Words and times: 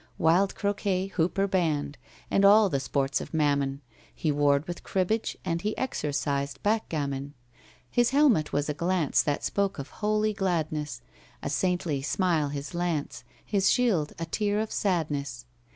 Wild 0.17 0.55
croquêt 0.55 1.11
HOOPER 1.11 1.45
banned, 1.45 1.95
And 2.31 2.43
all 2.43 2.69
the 2.69 2.79
sports 2.79 3.21
of 3.21 3.35
Mammon, 3.35 3.81
He 4.15 4.31
warred 4.31 4.67
with 4.67 4.81
cribbage, 4.81 5.37
and 5.45 5.61
He 5.61 5.77
exorcised 5.77 6.63
backgammon. 6.63 7.35
His 7.87 8.09
helmet 8.09 8.51
was 8.51 8.67
a 8.67 8.73
glance 8.73 9.21
That 9.21 9.43
spoke 9.43 9.77
of 9.77 9.91
holy 10.01 10.33
gladness; 10.33 11.03
A 11.43 11.51
saintly 11.51 12.01
smile 12.01 12.49
his 12.49 12.73
lance; 12.73 13.23
His 13.45 13.69
shield 13.69 14.13
a 14.17 14.25
tear 14.25 14.59
of 14.59 14.71
sadness. 14.71 15.45